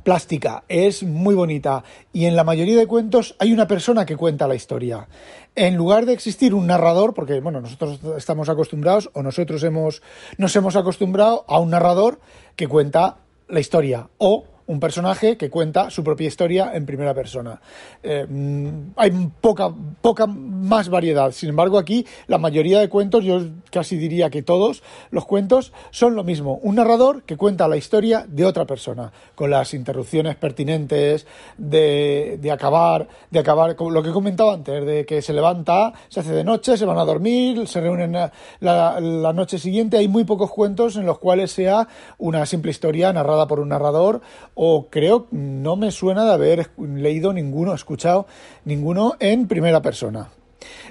plástica, 0.03 0.63
es 0.67 1.03
muy 1.03 1.35
bonita 1.35 1.83
y 2.13 2.25
en 2.25 2.35
la 2.35 2.43
mayoría 2.43 2.77
de 2.77 2.87
cuentos 2.87 3.35
hay 3.39 3.53
una 3.53 3.67
persona 3.67 4.05
que 4.05 4.17
cuenta 4.17 4.47
la 4.47 4.55
historia. 4.55 5.07
En 5.55 5.75
lugar 5.75 6.05
de 6.05 6.13
existir 6.13 6.53
un 6.53 6.67
narrador, 6.67 7.13
porque 7.13 7.39
bueno, 7.39 7.61
nosotros 7.61 7.99
estamos 8.17 8.49
acostumbrados 8.49 9.09
o 9.13 9.21
nosotros 9.21 9.63
hemos 9.63 10.01
nos 10.37 10.55
hemos 10.55 10.75
acostumbrado 10.75 11.45
a 11.47 11.59
un 11.59 11.71
narrador 11.71 12.19
que 12.55 12.67
cuenta 12.67 13.17
la 13.47 13.59
historia 13.59 14.09
o 14.17 14.45
un 14.71 14.79
personaje 14.79 15.35
que 15.35 15.49
cuenta 15.49 15.89
su 15.89 16.01
propia 16.01 16.27
historia 16.27 16.71
en 16.73 16.85
primera 16.85 17.13
persona. 17.13 17.59
Eh, 18.01 18.25
mm, 18.27 18.93
hay 18.95 19.11
poca, 19.41 19.69
poca 20.01 20.25
más 20.27 20.87
variedad. 20.87 21.31
Sin 21.31 21.49
embargo, 21.49 21.77
aquí 21.77 22.05
la 22.27 22.37
mayoría 22.37 22.79
de 22.79 22.87
cuentos, 22.87 23.25
yo 23.25 23.41
casi 23.69 23.97
diría 23.97 24.29
que 24.29 24.43
todos 24.43 24.81
los 25.09 25.25
cuentos 25.25 25.73
son 25.91 26.15
lo 26.15 26.23
mismo. 26.23 26.57
Un 26.63 26.75
narrador 26.75 27.23
que 27.23 27.35
cuenta 27.35 27.67
la 27.67 27.75
historia 27.75 28.25
de 28.25 28.45
otra 28.45 28.65
persona, 28.65 29.11
con 29.35 29.49
las 29.49 29.73
interrupciones 29.73 30.37
pertinentes 30.37 31.27
de, 31.57 32.39
de 32.41 32.51
acabar, 32.51 33.09
de 33.29 33.39
acabar, 33.39 33.75
lo 33.77 34.01
que 34.01 34.09
he 34.09 34.13
comentado 34.13 34.51
antes, 34.51 34.85
de 34.85 35.05
que 35.05 35.21
se 35.21 35.33
levanta, 35.33 35.91
se 36.07 36.21
hace 36.21 36.31
de 36.31 36.45
noche, 36.45 36.77
se 36.77 36.85
van 36.85 36.97
a 36.97 37.03
dormir, 37.03 37.67
se 37.67 37.81
reúnen 37.81 38.13
la, 38.13 39.01
la 39.01 39.33
noche 39.33 39.59
siguiente. 39.59 39.97
Hay 39.97 40.07
muy 40.07 40.23
pocos 40.23 40.49
cuentos 40.49 40.95
en 40.95 41.05
los 41.05 41.19
cuales 41.19 41.51
sea 41.51 41.89
una 42.17 42.45
simple 42.45 42.71
historia 42.71 43.11
narrada 43.11 43.47
por 43.47 43.59
un 43.59 43.67
narrador 43.67 44.21
o 44.63 44.89
creo, 44.91 45.25
no 45.31 45.75
me 45.75 45.89
suena 45.89 46.23
de 46.23 46.33
haber 46.33 46.69
leído 46.77 47.33
ninguno, 47.33 47.73
escuchado 47.73 48.27
ninguno 48.63 49.15
en 49.19 49.47
primera 49.47 49.81
persona. 49.81 50.29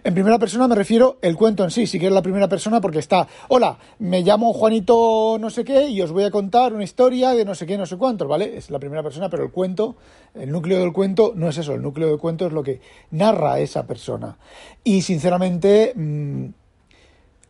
En 0.03 0.13
primera 0.13 0.41
persona 0.41 0.67
me 0.67 0.75
refiero 0.75 1.19
el 1.23 1.37
cuento 1.37 1.63
en 1.63 1.71
sí, 1.71 1.87
si 1.87 2.01
quieres 2.01 2.13
la 2.13 2.21
primera 2.21 2.49
persona 2.49 2.81
porque 2.81 2.99
está, 2.99 3.29
hola, 3.47 3.79
me 4.01 4.23
llamo 4.23 4.53
Juanito 4.53 5.37
no 5.39 5.51
sé 5.51 5.65
qué 5.65 5.87
y 5.89 6.03
os 6.03 6.11
voy 6.11 6.25
a 6.25 6.33
contar 6.33 6.75
una 6.75 6.83
historia 6.83 7.31
de 7.31 7.45
no 7.45 7.55
sé 7.55 7.65
qué, 7.65 7.79
no 7.79 7.87
sé 7.87 7.97
cuántos, 7.97 8.27
¿vale? 8.27 8.57
Es 8.57 8.71
la 8.71 8.81
primera 8.81 9.05
persona, 9.05 9.31
pero 9.31 9.45
el 9.45 9.53
cuento, 9.53 9.95
el 10.35 10.51
núcleo 10.51 10.81
del 10.81 10.93
cuento 10.93 11.33
no 11.37 11.49
es 11.49 11.57
eso, 11.57 11.73
el 11.73 11.83
núcleo 11.83 12.09
del 12.09 12.19
cuento 12.19 12.49
es 12.49 12.53
lo 12.53 12.65
que 12.65 12.81
narra 13.13 13.61
esa 13.61 13.87
persona. 13.87 14.37
Y 14.83 15.03
sinceramente, 15.03 15.93
mm, 15.95 16.47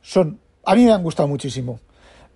son, 0.02 0.38
a 0.66 0.74
mí 0.74 0.84
me 0.84 0.92
han 0.92 1.02
gustado 1.02 1.28
muchísimo. 1.30 1.80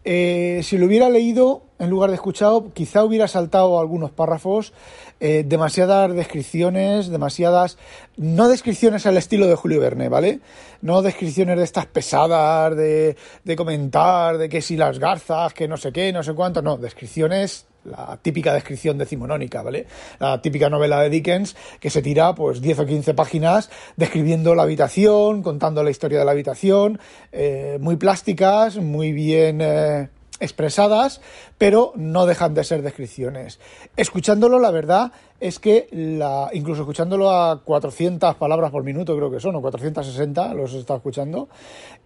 Eh, 0.07 0.61
si 0.63 0.77
lo 0.77 0.87
hubiera 0.87 1.09
leído 1.09 1.65
en 1.79 1.91
lugar 1.91 2.11
de 2.11 2.17
escuchado, 2.17 2.73
quizá 2.73 3.05
hubiera 3.05 3.29
saltado 3.29 3.81
algunos 3.81 4.11
párrafos, 4.11 4.73
eh, 5.21 5.45
demasiadas 5.47 6.15
descripciones, 6.15 7.09
demasiadas, 7.09 7.79
no 8.17 8.49
descripciones 8.49 9.07
al 9.07 9.17
estilo 9.17 9.47
de 9.47 9.57
Julio 9.57 9.81
Verne, 9.81 10.09
¿vale? 10.09 10.41
No 10.83 11.03
descripciones 11.03 11.57
de 11.59 11.65
estas 11.65 11.87
pesadas, 11.87 12.77
de, 12.77 13.17
de 13.43 13.57
comentar, 13.57 14.39
de 14.39 14.49
que 14.49 14.63
si 14.63 14.77
las 14.77 14.99
garzas, 14.99 15.53
que 15.53 15.69
no 15.69 15.77
sé 15.77 15.93
qué, 15.93 16.13
no 16.13 16.23
sé 16.23 16.35
cuánto, 16.35 16.63
no, 16.63 16.77
descripciones 16.77 17.67
la 17.85 18.19
típica 18.21 18.55
descripción 18.55 18.99
decimonónica, 18.99 19.63
¿vale? 19.63 19.87
La 20.19 20.41
típica 20.41 20.71
novela 20.71 21.01
de 21.01 21.11
Dickens 21.11 21.57
que 21.81 21.91
se 21.91 22.03
tira 22.03 22.35
pues 22.35 22.61
10 22.61 22.81
o 22.81 22.87
15 22.87 23.15
páginas 23.15 23.71
describiendo 23.97 24.55
la 24.55 24.63
habitación, 24.63 25.43
contando 25.43 25.83
la 25.83 25.91
historia 25.91 26.19
de 26.19 26.25
la 26.25 26.33
habitación, 26.33 26.99
eh, 27.33 27.79
muy 27.81 27.97
plásticas, 27.97 28.77
muy 28.77 29.13
bien 29.13 29.61
eh, 29.61 30.09
expresadas, 30.41 31.21
pero 31.59 31.93
no 31.97 32.27
dejan 32.27 32.55
de 32.55 32.65
ser 32.65 32.83
descripciones. 32.83 33.61
Escuchándolo, 33.97 34.59
la 34.59 34.71
verdad 34.71 35.13
es 35.41 35.59
que, 35.59 35.89
la, 35.93 36.51
incluso 36.53 36.83
escuchándolo 36.83 37.31
a 37.31 37.63
400 37.63 38.35
palabras 38.37 38.71
por 38.71 38.83
minuto, 38.83 39.17
creo 39.17 39.31
que 39.31 39.41
son, 39.41 39.57
o 39.57 39.61
460, 39.61 40.55
los 40.55 40.75
estado 40.75 40.97
escuchando, 40.97 41.49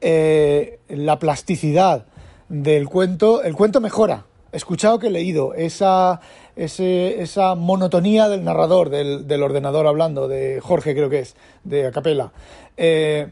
eh, 0.00 0.80
la 0.88 1.18
plasticidad 1.18 2.06
del 2.49 2.88
cuento, 2.88 3.42
el 3.42 3.54
cuento 3.54 3.80
mejora, 3.80 4.25
escuchado 4.52 4.99
que 4.99 5.08
he 5.08 5.11
leído, 5.11 5.54
esa, 5.54 6.20
esa 6.56 7.54
monotonía 7.54 8.28
del 8.28 8.44
narrador, 8.44 8.90
del, 8.90 9.42
ordenador 9.42 9.87
hablando, 9.87 10.28
de 10.28 10.61
Jorge 10.61 10.94
creo 10.94 11.11
que 11.11 11.20
es, 11.20 11.37
de 11.64 11.87
Acapela, 11.87 12.32
eh, 12.76 13.28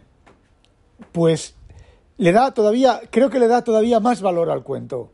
pues 1.12 1.55
le 2.18 2.32
da 2.32 2.52
todavía, 2.52 3.00
creo 3.10 3.30
que 3.30 3.38
le 3.38 3.48
da 3.48 3.62
todavía 3.62 4.00
más 4.00 4.22
valor 4.22 4.50
al 4.50 4.62
cuento. 4.62 5.12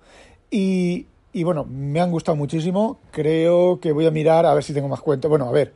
Y, 0.50 1.06
y 1.32 1.44
bueno, 1.44 1.64
me 1.64 2.00
han 2.00 2.10
gustado 2.10 2.36
muchísimo. 2.36 3.00
Creo 3.10 3.80
que 3.80 3.92
voy 3.92 4.06
a 4.06 4.10
mirar 4.10 4.46
a 4.46 4.54
ver 4.54 4.62
si 4.62 4.74
tengo 4.74 4.88
más 4.88 5.00
cuentos. 5.00 5.28
Bueno, 5.28 5.48
a 5.48 5.52
ver, 5.52 5.74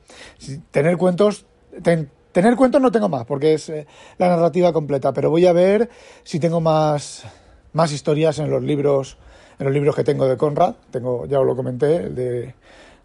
tener 0.70 0.96
cuentos, 0.96 1.46
tener 2.32 2.56
cuentos 2.56 2.80
no 2.80 2.92
tengo 2.92 3.08
más, 3.08 3.24
porque 3.24 3.54
es 3.54 3.68
eh, 3.68 3.86
la 4.18 4.28
narrativa 4.28 4.72
completa, 4.72 5.12
pero 5.12 5.30
voy 5.30 5.46
a 5.46 5.52
ver 5.52 5.88
si 6.22 6.38
tengo 6.38 6.60
más, 6.60 7.24
más 7.72 7.92
historias 7.92 8.38
en 8.38 8.50
los 8.50 8.62
libros 8.62 9.18
en 9.58 9.64
los 9.66 9.74
libros 9.74 9.96
que 9.96 10.04
tengo 10.04 10.26
de 10.26 10.36
Conrad, 10.36 10.74
tengo, 10.90 11.26
ya 11.26 11.40
os 11.40 11.46
lo 11.46 11.56
comenté, 11.56 12.10
de, 12.10 12.54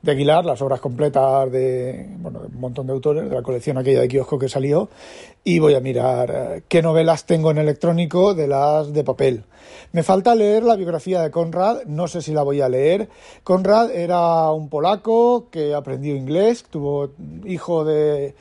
de 0.02 0.12
Aguilar, 0.12 0.46
las 0.46 0.62
obras 0.62 0.80
completas 0.80 1.52
de, 1.52 2.08
bueno, 2.18 2.42
un 2.52 2.60
montón 2.60 2.88
de 2.88 2.94
autores, 2.94 3.30
de 3.30 3.36
la 3.36 3.44
colección 3.44 3.78
aquella 3.78 4.02
de 4.02 4.08
kiosco 4.08 4.40
que 4.40 4.50
salió, 4.50 4.90
y 5.44 5.60
voy 5.60 5.76
a 5.76 5.80
mirar 5.80 6.32
eh, 6.34 6.64
qué 6.68 6.82
novelas 6.82 7.26
tengo 7.26 7.52
en 7.52 7.60
electrónico 7.60 8.34
de 8.34 8.48
las 8.48 8.94
de 8.94 9.04
papel. 9.04 9.44
Me 9.92 10.04
falta 10.04 10.34
leer 10.36 10.64
la 10.64 10.76
biografía 10.76 11.22
de 11.22 11.32
Conrad, 11.32 11.84
no 11.86 12.08
sé 12.08 12.22
si 12.22 12.34
la 12.34 12.44
voy 12.44 12.62
a 12.62 12.70
leer. 12.70 13.10
Conrad 13.44 13.92
era 13.92 14.52
un 14.52 14.70
polaco 14.70 15.50
que 15.52 15.74
aprendió 15.76 16.16
inglés, 16.16 16.66
tuvo 16.70 17.12
hijo 17.46 17.84
de 17.84 18.34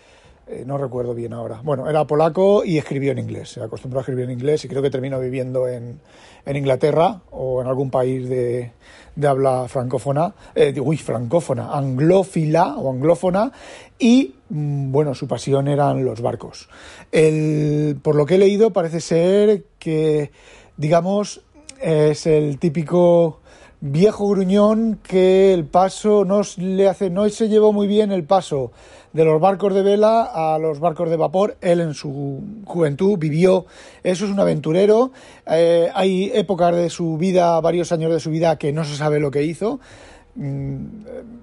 eh, 0.50 0.64
no 0.67 0.79
recuerdo 0.79 1.14
bien 1.14 1.33
ahora. 1.33 1.61
Bueno, 1.62 1.88
era 1.88 2.05
polaco 2.07 2.64
y 2.64 2.76
escribió 2.79 3.12
en 3.12 3.19
inglés. 3.19 3.50
Se 3.50 3.62
acostumbró 3.62 4.00
a 4.00 4.02
escribir 4.02 4.25
en 4.25 4.33
inglés 4.33 4.64
y 4.64 4.69
creo 4.69 4.83
que 4.83 4.90
terminó 4.90 5.21
viviendo 5.21 5.69
en, 5.69 6.00
en 6.45 6.57
Inglaterra 6.57 7.21
o 7.31 7.61
en 7.61 7.69
algún 7.69 7.90
país 7.90 8.29
de, 8.29 8.73
de 9.17 9.29
habla 9.29 9.67
francófona, 9.69 10.35
eh, 10.55 10.75
uy, 10.81 10.97
francófona, 10.97 11.73
anglófila 11.73 12.76
o 12.76 12.93
anglófona, 12.93 13.52
y 13.99 14.35
mm, 14.49 14.93
bueno, 14.93 15.14
su 15.14 15.26
pasión 15.26 15.69
eran 15.69 16.05
los 16.05 16.21
barcos. 16.21 16.69
El, 17.12 17.99
por 18.02 18.14
lo 18.14 18.26
que 18.26 18.37
he 18.37 18.38
leído, 18.38 18.73
parece 18.73 19.00
ser 19.00 19.64
que, 19.79 20.31
digamos, 20.76 21.43
es 21.81 22.26
el 22.26 22.59
típico 22.59 23.39
viejo 23.80 24.28
gruñón 24.28 24.99
que 25.02 25.54
el 25.54 25.64
paso 25.64 26.25
no 26.25 26.42
le 26.58 26.88
hace, 26.88 27.10
no 27.10 27.28
se 27.28 27.49
llevó 27.49 27.72
muy 27.72 27.87
bien 27.87 28.12
el 28.12 28.25
paso 28.25 28.72
de 29.12 29.25
los 29.25 29.40
barcos 29.40 29.75
de 29.75 29.82
vela 29.82 30.22
a 30.22 30.58
los 30.58 30.80
barcos 30.80 31.10
de 31.10 31.16
vapor. 31.16 31.56
Él 31.60 31.80
en 31.80 31.94
su 31.94 32.42
juventud 32.64 33.18
vivió, 33.18 33.66
eso 34.02 34.25
es 34.25 34.30
un 34.30 34.40
aventurero. 34.40 35.12
Eh, 35.46 35.90
hay 35.94 36.30
épocas 36.34 36.75
de 36.75 36.90
su 36.90 37.16
vida, 37.16 37.60
varios 37.60 37.90
años 37.92 38.12
de 38.12 38.20
su 38.20 38.30
vida 38.30 38.56
que 38.56 38.72
no 38.72 38.84
se 38.84 38.96
sabe 38.96 39.18
lo 39.18 39.30
que 39.30 39.42
hizo. 39.42 39.80
Mm, 40.34 40.84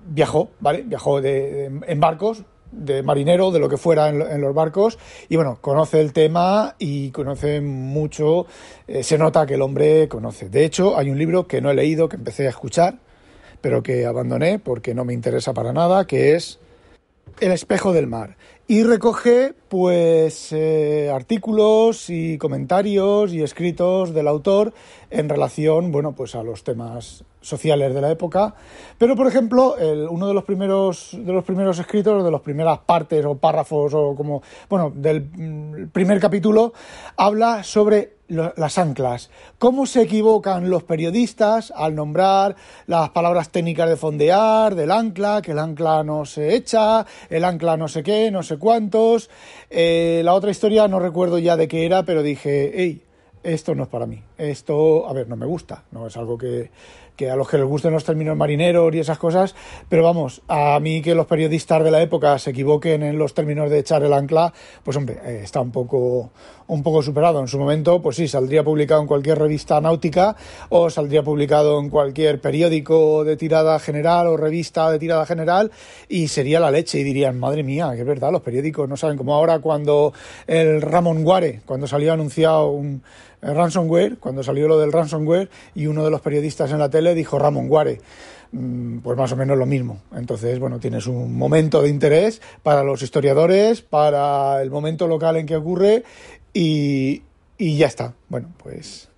viajó, 0.10 0.50
¿vale? 0.60 0.84
Viajó 0.84 1.20
en 1.22 2.00
barcos, 2.00 2.44
de 2.72 3.04
marinero, 3.04 3.52
de 3.52 3.60
lo 3.60 3.70
que 3.70 3.78
fuera 3.78 4.10
en, 4.10 4.42
los 4.42 4.54
barcos, 4.54 4.98
y 5.30 5.36
bueno, 5.36 5.58
conoce 5.62 6.02
el 6.02 6.14
tema 6.14 6.76
y 6.80 7.12
conoce 7.12 7.62
mucho, 7.62 8.46
eh, 8.88 9.04
se 9.04 9.18
nota 9.18 9.46
que 9.46 9.56
el 9.56 9.62
hombre 9.62 10.08
conoce. 10.08 10.50
De 10.50 10.66
hecho, 10.66 10.98
hay 10.98 11.10
un 11.10 11.18
libro 11.18 11.48
que 11.48 11.62
no 11.62 11.72
he 11.72 11.76
leído, 11.76 12.10
que 12.10 12.18
empecé 12.18 12.48
a 12.48 12.52
escuchar, 12.52 13.00
pero 13.62 13.84
que 13.84 14.06
abandoné 14.06 14.60
porque 14.60 14.94
no 14.94 15.06
me 15.06 15.14
interesa 15.14 15.54
para 15.54 15.74
nada, 15.74 16.06
que 16.06 16.36
es 16.36 16.60
El 17.40 17.52
espejo 17.52 17.94
del 17.94 18.08
mar 18.08 18.36
y 18.68 18.84
recoge 18.84 19.54
pues 19.70 20.52
eh, 20.52 21.10
artículos 21.14 22.10
y 22.10 22.38
comentarios 22.38 23.34
y 23.34 23.42
escritos 23.42 24.14
del 24.14 24.28
autor 24.28 24.74
en 25.10 25.30
relación 25.30 25.94
bueno 25.94 26.14
pues 26.14 26.36
a 26.36 26.44
los 26.44 26.66
temas 26.66 27.24
sociales 27.48 27.94
de 27.94 28.01
la 28.01 28.12
época 28.12 28.54
pero 28.98 29.16
por 29.16 29.27
ejemplo 29.27 29.75
uno 30.10 30.27
de 30.27 30.34
los 30.34 30.44
primeros 30.44 31.10
de 31.13 31.34
los 31.34 31.44
primeros 31.44 31.80
escritos 31.80 32.24
de 32.24 32.32
las 32.32 32.42
primeras 32.42 32.80
partes 32.80 33.25
o 33.25 33.36
párrafos 33.36 33.94
o 33.94 34.16
como 34.16 34.42
bueno 34.70 34.92
del 34.94 35.22
mm, 35.22 35.89
primer 35.89 36.20
capítulo 36.20 36.74
habla 37.16 37.63
sobre 37.63 38.18
las 38.27 38.77
anclas. 38.77 39.30
¿Cómo 39.58 39.86
se 39.86 40.01
equivocan 40.01 40.70
los 40.70 40.84
periodistas 40.84 41.72
al 41.75 41.96
nombrar 41.96 42.56
las 42.86 43.10
palabras 43.10 43.50
técnicas 43.50 43.89
de 43.89 43.96
fondear, 43.96 44.75
del 44.75 44.92
ancla, 44.92 45.42
que 45.42 45.51
el 45.51 45.60
ancla 45.60 46.04
no 46.04 46.25
se 46.25 46.56
echa, 46.56 47.06
el 47.30 47.46
ancla 47.46 47.77
no 47.77 47.88
sé 47.88 48.04
qué, 48.04 48.30
no 48.32 48.44
sé 48.44 48.58
cuántos? 48.58 49.30
Eh, 49.70 50.22
la 50.25 50.34
otra 50.34 50.51
historia 50.51 50.88
no 50.88 51.00
recuerdo 51.00 51.39
ya 51.39 51.56
de 51.56 51.68
qué 51.68 51.86
era, 51.86 52.04
pero 52.04 52.22
dije, 52.22 52.72
hey, 52.75 53.01
esto 53.44 53.75
no 53.75 53.84
es 53.84 53.89
para 53.89 54.06
mí. 54.06 54.22
Esto, 54.38 55.08
a 55.08 55.13
ver, 55.13 55.30
no 55.30 55.38
me 55.38 55.46
gusta, 55.46 55.86
no 55.92 56.08
es 56.08 56.18
algo 56.18 56.38
que, 56.38 56.70
que 57.18 57.30
a 57.32 57.36
los 57.36 57.50
que 57.50 57.58
les 57.58 57.66
gusten 57.66 57.92
los 57.92 58.06
términos 58.06 58.38
marineros 58.38 58.94
y 58.94 59.00
esas 59.00 59.18
cosas, 59.18 59.56
pero 59.90 60.04
vamos, 60.04 60.42
a 60.48 60.80
mí 60.80 61.02
que 61.02 61.16
los 61.16 61.26
periodistas 61.26 61.84
de 61.84 61.92
la 61.92 62.02
época 62.02 62.38
se 62.38 62.52
equivoquen 62.52 63.02
en 63.02 63.18
los 63.18 63.34
términos 63.34 63.70
de 63.72 63.80
echar 63.80 64.04
el 64.04 64.14
ancla, 64.14 64.54
pues 64.84 64.96
hombre, 64.96 65.18
eh, 65.26 65.42
está 65.44 65.60
un 65.60 65.72
poco, 65.72 66.30
un 66.68 66.84
poco 66.84 67.02
superado. 67.02 67.40
En 67.40 67.48
su 67.48 67.58
momento, 67.58 68.02
pues 68.02 68.18
sí, 68.18 68.28
saldría 68.28 68.64
publicado 68.64 69.02
en 69.02 69.08
cualquier 69.08 69.40
revista 69.40 69.82
náutica 69.82 70.36
o 70.70 70.92
saldría 70.92 71.24
publicado 71.24 71.80
en 71.80 71.90
cualquier 71.90 72.40
periódico 72.40 73.24
de 73.24 73.36
tirada 73.36 73.80
general 73.80 74.28
o 74.28 74.38
revista 74.38 74.92
de 74.92 75.00
tirada 75.00 75.26
general 75.26 75.72
y 76.08 76.28
sería 76.28 76.60
la 76.60 76.70
leche 76.70 77.00
y 77.00 77.04
dirían, 77.04 77.40
madre 77.40 77.64
mía, 77.64 77.92
que 77.96 78.02
es 78.02 78.08
verdad, 78.08 78.32
los 78.32 78.42
periódicos 78.42 78.88
no 78.88 78.96
saben, 78.96 79.18
como 79.18 79.34
ahora 79.34 79.58
cuando 79.58 80.14
el 80.46 80.84
Ramón 80.84 81.24
Guare, 81.24 81.62
cuando 81.66 81.88
salió 81.88 82.14
anunciado 82.14 82.70
un 82.70 83.02
ransomware, 83.56 84.18
cuando 84.18 84.44
salió 84.44 84.68
lo 84.68 84.77
del 84.80 84.92
ransomware, 84.92 85.50
y 85.75 85.88
uno 85.88 86.04
de 86.04 86.12
los 86.12 86.22
periodistas 86.22 86.72
en 86.72 86.80
la 86.80 86.89
tele 86.89 87.16
dijo 87.16 87.39
Ramón 87.39 87.68
Guare. 87.68 88.00
Mm, 88.51 89.00
pues 89.00 89.18
más 89.18 89.32
o 89.32 89.36
menos 89.36 89.58
lo 89.58 89.66
mismo. 89.66 90.01
Entonces, 90.16 90.60
bueno, 90.60 90.80
tienes 90.80 91.08
un 91.08 91.38
momento 91.38 91.82
de 91.82 91.89
interés 91.89 92.42
para 92.63 92.84
los 92.84 93.01
historiadores, 93.01 93.82
para 93.82 94.62
el 94.62 94.72
momento 94.72 95.08
local 95.08 95.38
en 95.38 95.46
que 95.46 95.56
ocurre 95.56 96.04
y, 96.54 97.24
y 97.58 97.77
ya 97.77 97.88
está. 97.88 98.13
Bueno, 98.30 98.54
pues 98.58 99.10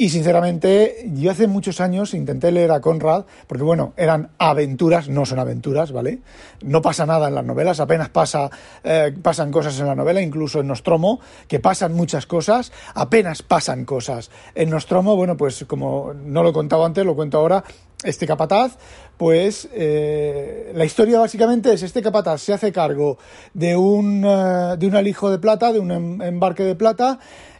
y 0.00 0.10
sinceramente, 0.10 1.10
yo 1.12 1.32
hace 1.32 1.48
muchos 1.48 1.80
años 1.80 2.14
intenté 2.14 2.52
leer 2.52 2.70
a 2.70 2.80
Conrad, 2.80 3.24
porque 3.48 3.64
bueno, 3.64 3.94
eran 3.96 4.30
aventuras, 4.38 5.08
no 5.08 5.26
son 5.26 5.40
aventuras, 5.40 5.90
¿vale? 5.90 6.20
No 6.62 6.80
pasa 6.80 7.04
nada 7.04 7.26
en 7.26 7.34
las 7.34 7.44
novelas, 7.44 7.80
apenas 7.80 8.08
pasa, 8.08 8.48
eh, 8.84 9.12
pasan 9.20 9.50
cosas 9.50 9.76
en 9.80 9.86
la 9.88 9.96
novela, 9.96 10.22
incluso 10.22 10.60
en 10.60 10.68
Nostromo, 10.68 11.18
que 11.48 11.58
pasan 11.58 11.94
muchas 11.94 12.26
cosas, 12.26 12.70
apenas 12.94 13.42
pasan 13.42 13.84
cosas. 13.84 14.30
En 14.54 14.70
Nostromo, 14.70 15.16
bueno, 15.16 15.36
pues 15.36 15.64
como 15.66 16.14
no 16.14 16.44
lo 16.44 16.50
he 16.50 16.52
contado 16.52 16.84
antes, 16.84 17.04
lo 17.04 17.16
cuento 17.16 17.38
ahora, 17.38 17.64
este 18.04 18.28
capataz, 18.28 18.78
pues 19.16 19.68
eh, 19.72 20.70
la 20.74 20.84
historia 20.84 21.18
básicamente 21.18 21.72
es 21.72 21.82
este 21.82 22.00
capataz 22.00 22.40
se 22.40 22.52
hace 22.52 22.70
cargo 22.70 23.18
de 23.52 23.76
un, 23.76 24.24
eh, 24.24 24.76
de 24.78 24.86
un 24.86 24.94
alijo 24.94 25.28
de 25.30 25.40
plata, 25.40 25.72
de 25.72 25.80
un 25.80 25.90
em, 25.90 26.22
embarque 26.22 26.62
de 26.62 26.76
plata, 26.76 27.18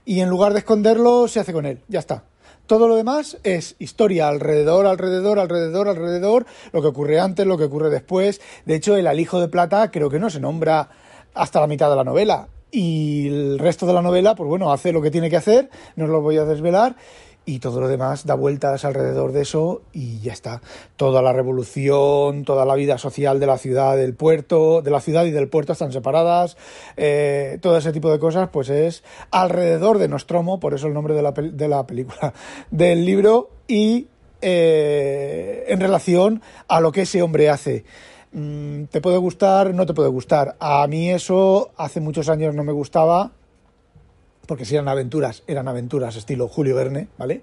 y 0.08 0.22
en 0.22 0.30
lugar 0.30 0.54
de 0.54 0.60
esconderlo 0.60 1.28
se 1.28 1.38
hace 1.38 1.52
con 1.52 1.66
él, 1.66 1.82
ya 1.86 1.98
está. 1.98 2.24
Todo 2.66 2.88
lo 2.88 2.96
demás 2.96 3.36
es 3.42 3.76
historia 3.78 4.28
alrededor, 4.28 4.86
alrededor, 4.86 5.38
alrededor, 5.38 5.86
alrededor, 5.86 6.46
lo 6.72 6.80
que 6.80 6.88
ocurre 6.88 7.20
antes, 7.20 7.46
lo 7.46 7.58
que 7.58 7.64
ocurre 7.64 7.90
después. 7.90 8.40
De 8.64 8.74
hecho, 8.74 8.96
el 8.96 9.06
alijo 9.06 9.38
de 9.38 9.48
plata 9.48 9.90
creo 9.90 10.08
que 10.08 10.18
no 10.18 10.30
se 10.30 10.40
nombra 10.40 10.88
hasta 11.34 11.60
la 11.60 11.66
mitad 11.66 11.90
de 11.90 11.96
la 11.96 12.04
novela. 12.04 12.48
y 12.70 13.28
el 13.28 13.58
resto 13.58 13.86
de 13.86 13.92
la 13.92 14.00
novela, 14.00 14.34
pues 14.34 14.48
bueno, 14.48 14.72
hace 14.72 14.92
lo 14.92 15.02
que 15.02 15.10
tiene 15.10 15.28
que 15.28 15.36
hacer, 15.36 15.68
no 15.96 16.04
os 16.04 16.10
lo 16.10 16.22
voy 16.22 16.38
a 16.38 16.44
desvelar, 16.44 16.96
y 17.48 17.60
todo 17.60 17.80
lo 17.80 17.88
demás 17.88 18.26
da 18.26 18.34
vueltas 18.34 18.84
alrededor 18.84 19.32
de 19.32 19.40
eso 19.40 19.80
y 19.94 20.20
ya 20.20 20.34
está. 20.34 20.60
Toda 20.96 21.22
la 21.22 21.32
revolución, 21.32 22.44
toda 22.44 22.66
la 22.66 22.74
vida 22.74 22.98
social 22.98 23.40
de 23.40 23.46
la 23.46 23.56
ciudad, 23.56 23.96
del 23.96 24.14
puerto, 24.14 24.82
de 24.82 24.90
la 24.90 25.00
ciudad 25.00 25.24
y 25.24 25.30
del 25.30 25.48
puerto 25.48 25.72
están 25.72 25.90
separadas, 25.90 26.58
eh, 26.98 27.56
todo 27.62 27.78
ese 27.78 27.90
tipo 27.90 28.12
de 28.12 28.18
cosas, 28.18 28.50
pues 28.50 28.68
es 28.68 29.02
alrededor 29.30 29.96
de 29.96 30.08
Nostromo, 30.08 30.60
por 30.60 30.74
eso 30.74 30.88
el 30.88 30.92
nombre 30.92 31.14
de 31.14 31.22
la, 31.22 31.32
de 31.32 31.68
la 31.68 31.86
película, 31.86 32.34
del 32.70 33.06
libro, 33.06 33.48
y 33.66 34.08
eh, 34.42 35.64
en 35.68 35.80
relación 35.80 36.42
a 36.68 36.82
lo 36.82 36.92
que 36.92 37.02
ese 37.02 37.22
hombre 37.22 37.48
hace. 37.48 37.84
Mm, 38.32 38.84
¿Te 38.84 39.00
puede 39.00 39.16
gustar? 39.16 39.72
No 39.72 39.86
te 39.86 39.94
puede 39.94 40.10
gustar. 40.10 40.54
A 40.60 40.86
mí 40.86 41.10
eso 41.10 41.70
hace 41.78 42.00
muchos 42.00 42.28
años 42.28 42.54
no 42.54 42.62
me 42.62 42.72
gustaba 42.72 43.32
porque 44.48 44.64
si 44.64 44.74
eran 44.74 44.88
aventuras, 44.88 45.42
eran 45.46 45.68
aventuras 45.68 46.16
estilo 46.16 46.48
Julio 46.48 46.74
Verne, 46.74 47.08
¿vale? 47.18 47.42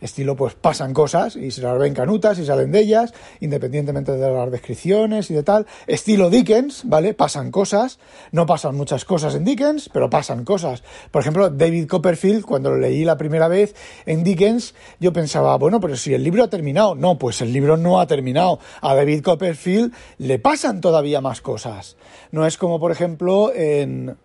Estilo, 0.00 0.36
pues 0.36 0.54
pasan 0.54 0.94
cosas 0.94 1.34
y 1.34 1.50
se 1.50 1.60
las 1.60 1.76
ven 1.76 1.94
canutas 1.94 2.38
y 2.38 2.46
salen 2.46 2.70
de 2.70 2.78
ellas, 2.78 3.12
independientemente 3.40 4.12
de 4.12 4.30
las 4.30 4.50
descripciones 4.52 5.32
y 5.32 5.34
de 5.34 5.42
tal. 5.42 5.66
Estilo 5.88 6.30
Dickens, 6.30 6.82
¿vale? 6.84 7.12
Pasan 7.12 7.50
cosas, 7.50 7.98
no 8.30 8.46
pasan 8.46 8.76
muchas 8.76 9.04
cosas 9.04 9.34
en 9.34 9.44
Dickens, 9.44 9.90
pero 9.92 10.08
pasan 10.08 10.44
cosas. 10.44 10.84
Por 11.10 11.22
ejemplo, 11.22 11.50
David 11.50 11.88
Copperfield, 11.88 12.44
cuando 12.44 12.70
lo 12.70 12.78
leí 12.78 13.04
la 13.04 13.16
primera 13.16 13.48
vez 13.48 13.74
en 14.06 14.22
Dickens, 14.22 14.76
yo 15.00 15.12
pensaba, 15.12 15.56
bueno, 15.58 15.80
pero 15.80 15.96
si 15.96 16.14
el 16.14 16.22
libro 16.22 16.44
ha 16.44 16.48
terminado. 16.48 16.94
No, 16.94 17.18
pues 17.18 17.40
el 17.40 17.52
libro 17.52 17.76
no 17.76 17.98
ha 17.98 18.06
terminado. 18.06 18.60
A 18.80 18.94
David 18.94 19.24
Copperfield 19.24 19.92
le 20.18 20.38
pasan 20.38 20.80
todavía 20.80 21.20
más 21.20 21.40
cosas. 21.40 21.96
No 22.30 22.46
es 22.46 22.56
como, 22.58 22.78
por 22.78 22.92
ejemplo, 22.92 23.52
en 23.52 24.16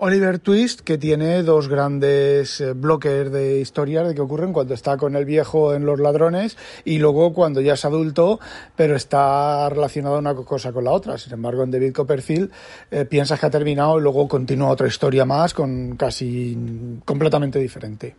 Oliver 0.00 0.38
Twist, 0.38 0.82
que 0.82 0.96
tiene 0.96 1.42
dos 1.42 1.66
grandes 1.66 2.60
eh, 2.60 2.72
bloques 2.72 3.32
de 3.32 3.58
historias 3.58 4.06
de 4.06 4.14
que 4.14 4.20
ocurren 4.20 4.52
cuando 4.52 4.72
está 4.72 4.96
con 4.96 5.16
el 5.16 5.24
viejo 5.24 5.74
en 5.74 5.86
Los 5.86 5.98
Ladrones 5.98 6.56
y 6.84 6.98
luego 6.98 7.32
cuando 7.32 7.60
ya 7.60 7.72
es 7.72 7.84
adulto, 7.84 8.38
pero 8.76 8.94
está 8.94 9.68
relacionada 9.68 10.18
una 10.18 10.36
cosa 10.36 10.72
con 10.72 10.84
la 10.84 10.92
otra. 10.92 11.18
Sin 11.18 11.32
embargo, 11.32 11.64
en 11.64 11.72
David 11.72 11.92
Copperfield 11.92 12.48
eh, 12.92 13.06
piensas 13.06 13.40
que 13.40 13.46
ha 13.46 13.50
terminado 13.50 13.98
y 13.98 14.02
luego 14.02 14.28
continúa 14.28 14.68
otra 14.68 14.86
historia 14.86 15.24
más 15.24 15.52
con 15.52 15.96
casi 15.96 16.56
completamente 17.04 17.58
diferente. 17.58 18.14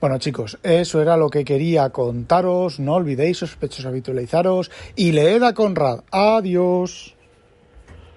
Bueno, 0.00 0.16
chicos, 0.16 0.58
eso 0.62 1.02
era 1.02 1.18
lo 1.18 1.28
que 1.28 1.44
quería 1.44 1.90
contaros. 1.90 2.80
No 2.80 2.94
olvidéis, 2.94 3.36
sospechosos, 3.36 3.84
habitualizaros 3.84 4.70
y 4.96 5.12
leed 5.12 5.42
a 5.42 5.52
Conrad. 5.52 6.04
Adiós. 6.10 7.14